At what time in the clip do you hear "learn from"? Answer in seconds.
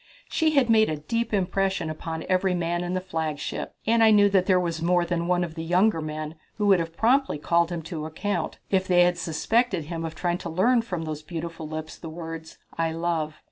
10.49-11.03